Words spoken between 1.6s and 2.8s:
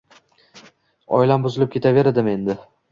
ketaveradimi endi